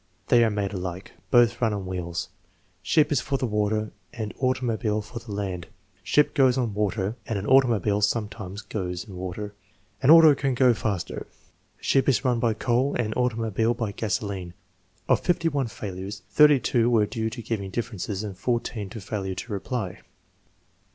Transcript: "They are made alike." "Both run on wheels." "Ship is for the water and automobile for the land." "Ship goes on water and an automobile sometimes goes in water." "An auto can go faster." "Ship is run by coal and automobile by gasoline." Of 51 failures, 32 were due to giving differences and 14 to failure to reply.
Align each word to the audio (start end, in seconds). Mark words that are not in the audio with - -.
"They 0.29 0.43
are 0.43 0.49
made 0.49 0.73
alike." 0.73 1.11
"Both 1.29 1.61
run 1.61 1.73
on 1.75 1.85
wheels." 1.85 2.29
"Ship 2.81 3.11
is 3.11 3.21
for 3.21 3.37
the 3.37 3.45
water 3.45 3.91
and 4.11 4.33
automobile 4.39 4.99
for 5.03 5.19
the 5.19 5.31
land." 5.31 5.67
"Ship 6.01 6.33
goes 6.33 6.57
on 6.57 6.73
water 6.73 7.17
and 7.27 7.37
an 7.37 7.45
automobile 7.45 8.01
sometimes 8.01 8.63
goes 8.63 9.03
in 9.03 9.15
water." 9.15 9.53
"An 10.01 10.09
auto 10.09 10.33
can 10.33 10.55
go 10.55 10.73
faster." 10.73 11.27
"Ship 11.79 12.09
is 12.09 12.25
run 12.25 12.39
by 12.39 12.55
coal 12.55 12.95
and 12.95 13.13
automobile 13.15 13.75
by 13.75 13.91
gasoline." 13.91 14.55
Of 15.07 15.19
51 15.19 15.67
failures, 15.67 16.23
32 16.31 16.89
were 16.89 17.05
due 17.05 17.29
to 17.29 17.41
giving 17.43 17.69
differences 17.69 18.23
and 18.23 18.35
14 18.35 18.89
to 18.89 18.99
failure 19.01 19.35
to 19.35 19.53
reply. 19.53 19.99